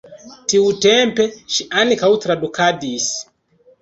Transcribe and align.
Tiutempe 0.53 1.27
ŝi 1.57 1.67
ankaŭ 1.83 2.11
tradukadis. 2.25 3.11